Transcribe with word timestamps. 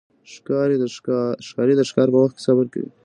ښکاري 0.33 1.75
د 1.77 1.81
ښکار 1.89 2.07
په 2.13 2.19
وخت 2.21 2.35
کې 2.37 2.45
صبر 2.45 2.65
کوي. 2.73 2.89